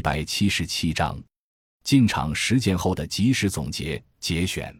[0.00, 1.22] 一百七十七章，
[1.84, 4.74] 进场实践后的及时总结节选。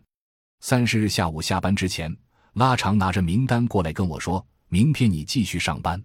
[0.61, 2.17] 三十日下午下班之前，
[2.55, 6.03] 拉长拿着名单过来跟我说：“明天你继续上班。”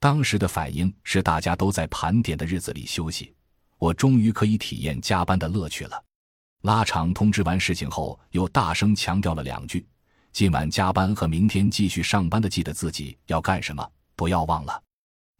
[0.00, 3.34] 当时的反应是大家都在盘点的日子里休息，
[3.76, 6.02] 我终于可以体验加班的乐趣了。
[6.62, 9.86] 拉长通知完事情后，又大声强调了两句
[10.32, 14.82] ：“今晚加班和明天继续上班的，记得自己要干什么，不要忘了。”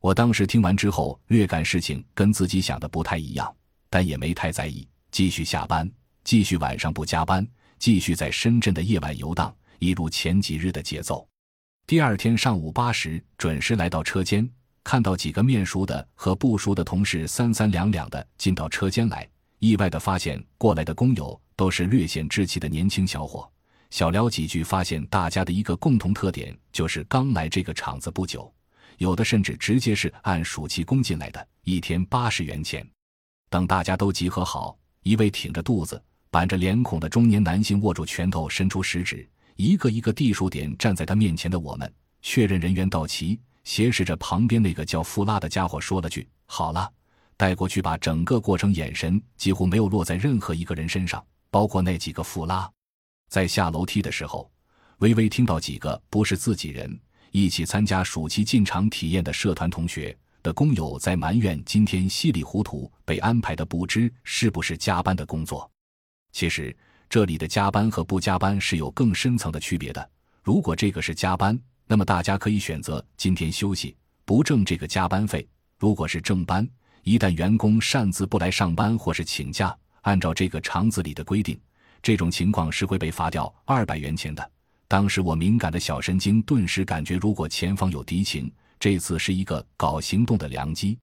[0.07, 3.53] 我当时听完之后，略感事情跟自己想的不太一样，
[3.91, 5.91] 但也没太在意，继续下班，
[6.23, 7.45] 继续晚上不加班，
[7.81, 11.27] 继续在深圳的夜晚游荡，一如前几日的节奏。
[11.89, 14.49] 第二天上午八时准时来到车间，
[14.85, 19.29] 看到几个面熟的和不熟的同事三三两两的进到车间来，
[19.59, 23.51] 意外的发现过来的工友都是略显稚气的年轻小伙。
[23.91, 28.49] 小聊几句，发现大家的一个共同特点就是刚来这个厂子不久。
[28.99, 32.87] 有的甚至直接是按暑期工进来的，一天八十元钱。
[33.49, 46.91] 等大家都集合好，一位挺着肚子、板着脸孔的中年男性握住拳头，伸出食指，一个一个地数点站在他面前的我们，确认人员到齐，斜视着旁边那个叫富拉的家伙，说了句：“好了。”
[47.39, 52.71] 带过去，把整个过程眼神几乎没有落在任何一个人身上，包括那几个富拉。
[53.29, 54.51] 在下楼梯的时候，
[54.99, 56.99] 微微听到几个不是自己人。
[57.31, 65.71] 一起参加暑期进厂体验的社团同学的工友在埋怨，今天稀里糊涂被安排的不知是不是加班的工作。
[66.33, 66.75] 其实
[67.09, 70.11] 这里的加班和不加班是有更深层的区别的。
[70.43, 75.41] 如果这个是加班，那么大家可以选择今天休息，不挣这个加班费；
[75.79, 76.69] 如果是正班，
[77.03, 81.59] 一旦员工擅自不来上班或是请假，按照这个厂子里的规定，
[82.03, 84.51] 这种情况是会被罚掉二百元钱的。
[84.89, 90.97] 当时我敏感的小神经顿时感觉，如果前方有敌情，这次是一个搞行动的良机。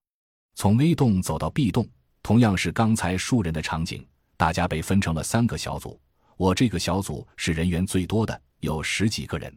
[0.54, 1.86] 从 A 栋走到 B 栋，
[2.22, 6.00] 同样是刚才数人的场景，大家被分成了三个小组。
[6.36, 9.54] 我这个小组是人员最多的，有十几个人。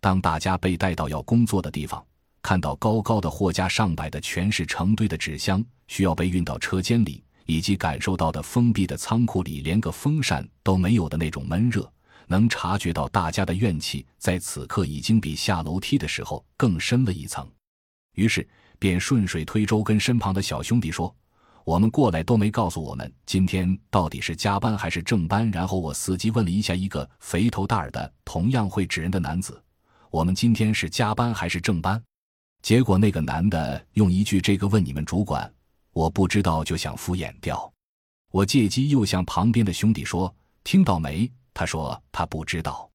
[0.00, 2.04] 当大家被带到要工作的地方，
[2.42, 11.90] 看到高高的货架上摆的全是成堆的纸箱，需要被运到车间里，以及感受到的封闭的仓库里连个风扇都没有的那种闷热。
[12.26, 17.48] 能察觉到大家的怨气，在此刻已经比下楼梯的时候更深了一层，
[18.14, 18.46] 于是
[18.78, 21.14] 便顺水推舟跟身旁的小兄弟说
[21.64, 29.62] ：“我们过来都没告诉我们今天到底是加班还是正班。”然后我伺机问了一下一个肥头大耳的、同样会指人的男子
[30.10, 32.02] ：“我们今天是加班还是正班？”
[32.62, 35.50] 结果那个男的用一句“这个问你们主管，
[35.92, 37.72] 我不知道”就想敷衍掉。
[38.32, 42.86] 我借机又向旁边的兄弟说：“听到没？”他说他不知道，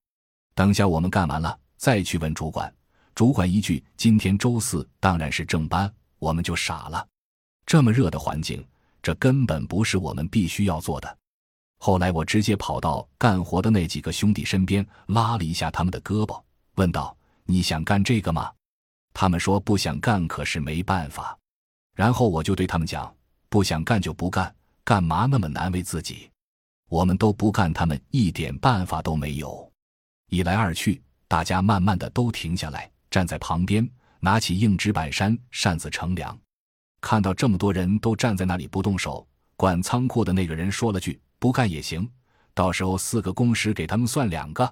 [0.54, 2.72] 等下我们干完了再去问主管。
[3.12, 7.04] 主管一句“今天周四，当然是正班”，我们就傻了。
[7.66, 8.64] 这么热的环境，
[9.02, 11.18] 这根本不是我们必须要做的。
[11.80, 16.40] 后来我直接跑到干活的那几个兄弟身边，拉了一下他们的胳膊，
[16.76, 18.48] 问道：“你想干这个吗？”
[19.12, 21.36] 他们说不想干，可是没办法。
[21.96, 23.12] 然后我就对他们讲
[23.50, 26.30] ：“不想干就不干，干嘛那么难为自己？”
[26.92, 29.72] 我们都不干，他们一点办法都没有。
[30.28, 36.38] 一来二去，大家慢慢的都停下来，站在旁边，拿起硬纸板扇扇子乘凉。
[37.00, 39.26] 看到这么多人都站在那里不动手，
[39.56, 42.06] 管仓库的那个人说了句：“不干也行，
[42.52, 44.70] 到时候四个工时给他们算两个。”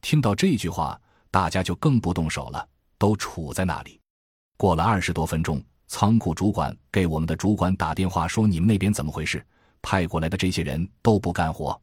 [0.00, 0.98] 听到这句话，
[1.30, 2.66] 大家就更不动手了，
[2.96, 4.00] 都杵在那里。
[4.56, 9.44] 过了二十多分钟，仓库主管给我们的主管打电话说：“你们那边怎么回事？”
[9.82, 11.80] 派过来的这些人都不干活，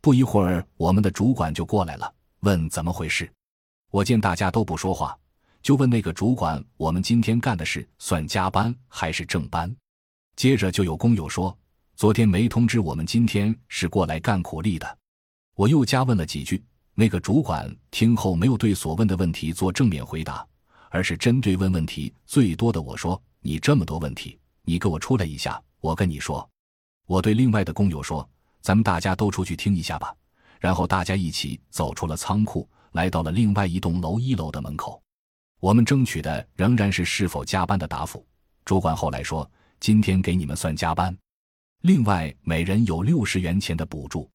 [0.00, 3.30] 不一会儿，我们的主管就过来了，问怎么回事。
[3.90, 5.16] 我见大家都不说话，
[5.62, 9.74] 就问那个主管：“我们今天干的事算加班还是正班？”
[10.34, 11.56] 接着就有工友说
[11.94, 14.98] ：“昨天没通知我们，今天是过来干苦力的。”
[15.54, 16.64] 我又加问了几句，
[16.94, 20.46] 那个主管听后没有对所问的问题做正面回答，
[20.90, 26.48] 而是针对问问题最多的我说：“你这么多问题，你给我出来一下，我跟你说。”
[27.12, 28.26] 我对另外的工友说
[28.62, 30.16] ：“咱们大家都出去听一下吧。”
[30.58, 35.02] 然后大家一起走出了仓库，来到了另外一栋楼一楼的门口。
[35.60, 38.24] 我们争取的仍然是是否加班的答复。
[38.64, 39.48] 主管后来说
[39.78, 41.14] ：“今天给你们算加班，
[41.82, 44.26] 另外每人有六十元钱的补助。”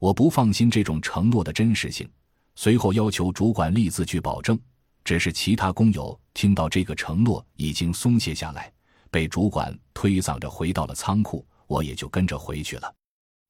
[0.00, 2.10] 我不放心这种承诺的真实性，
[2.54, 4.58] 随后要求主管立字据保证。
[5.04, 8.72] 只是其他工友听到这个承诺已经松懈下来，
[9.10, 11.46] 被主管推搡着回到了仓库。
[11.66, 12.94] 我也就跟着回去了。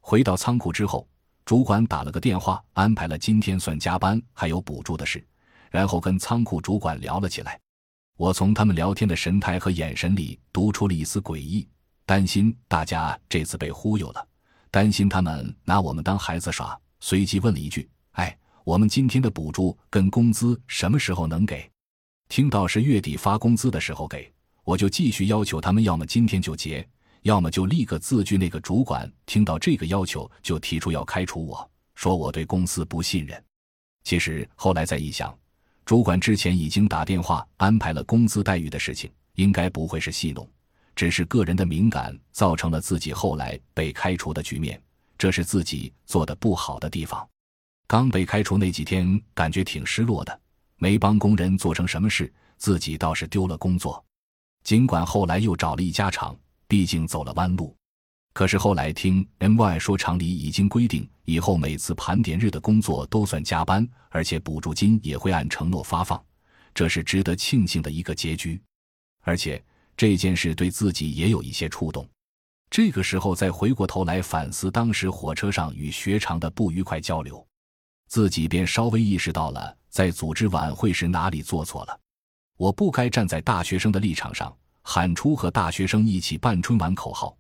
[0.01, 1.09] 回到仓库之后，
[1.45, 5.27] 主管打了个电话，安排了今天算加班还有补助的事，
[5.71, 7.61] 然后跟仓库主管聊了起来。
[8.17, 11.69] 我从他们聊天的神态和眼神里读出了一丝诡异。
[12.07, 14.29] 担心大家这次被忽悠了，
[14.71, 21.67] 担心他们拿我们当孩子耍，随即问了一句：“哎，我们今天的补助跟工资什么时候能给？”
[22.29, 24.31] 听到是月底发工资的时候给，
[24.65, 26.87] 我就继续要求他们，要么今天就结，
[27.25, 28.37] 要么就立刻字据。
[28.37, 33.43] 那个主管听到这个要求，就提出要开除我，说我对公司不信任。
[34.05, 35.35] 其实后来再一想，
[35.87, 40.47] 主管之前已经打电话安排了工资待遇的事情，应该不会是戏弄，
[40.95, 44.79] 只是个人的敏感造成了自己后来被开除的局面，
[45.17, 47.27] 这是自己做的不好的地方。
[47.87, 50.41] 刚被开除那几天，感觉挺失落的。
[50.77, 54.05] 没帮工人做成什么事，自己倒是丢了工作。
[54.63, 56.37] 尽管后来又找了一家厂，
[56.75, 57.73] 毕竟走了弯路。
[58.33, 66.21] 可是后来听 MY 说，厂里已经规定，以后每次盘点日的工作都算加班，而且补助金也会按承诺发放，
[66.75, 68.61] 这是值得庆幸的一个结局。
[69.23, 69.65] 而且
[69.97, 72.05] 这件事对自己也有一些触动。
[72.69, 77.47] 这个时候再回过头来反思当时火车上与学长的不愉快交流，
[78.09, 79.77] 自己便稍微意识到了。
[79.91, 82.01] 在组织晚会时哪里做错了？
[82.57, 84.53] 我不该站在大学生的立场上
[84.85, 87.37] 喊出和大学生一起办春晚口号。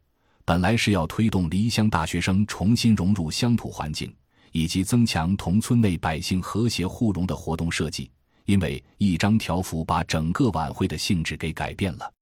[0.46, 4.12] 本来是要推动离乡大学生重新融入乡土环境，
[4.50, 8.10] 以及增强同村内百姓和谐互融的活动设计。
[8.46, 12.12] 因为一张条幅把整个晚会的性质给改变了。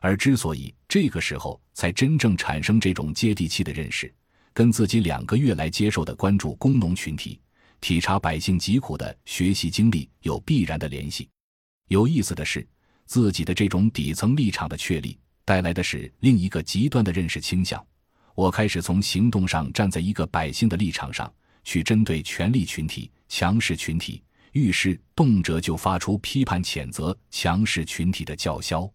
[0.00, 4.12] 而之所以这个时候才真正产生这种接地气的认识，
[4.52, 7.38] 跟自己两个月来接受的关注工农群体。
[7.80, 11.28] 体察百姓疾苦的学习经历有必然的联系。
[11.88, 12.66] 有意思的是，
[13.10, 17.84] 自己的这种底层立场的确立，带来的是另一个极端的认识倾向。
[18.36, 21.28] 我开始从行动上站在一个百姓的立场上
[21.64, 24.22] 去针对权力群体、强势群体，
[24.52, 28.88] 遇事动辄就发出批判谴责强势群体的叫嚣。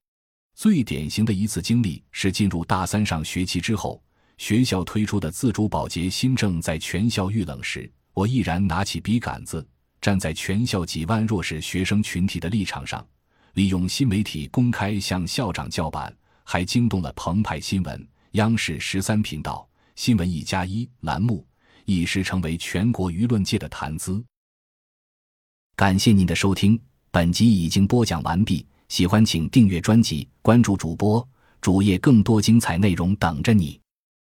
[0.53, 4.01] 最典型的一次经历是进入大三上学期之后，
[4.37, 7.91] 学校推出的自主保洁新政在全校遇冷时。
[8.13, 9.67] 我毅然拿起笔杆子，
[9.99, 13.05] 站在全校几万弱势学生群体的立场上，
[13.55, 16.13] 利用新媒体公开向校长叫板，
[16.43, 19.65] 还惊动了澎湃新闻、央视十三频道、
[19.95, 21.45] 新闻一加一栏目，
[21.85, 24.21] 一时成为全国舆论界的谈资。
[25.77, 26.77] 感谢您的收听，
[27.11, 28.65] 本集已经播讲完毕。
[28.89, 31.25] 喜欢请订阅专辑，关注主播
[31.61, 33.79] 主页，更多精彩内容等着你。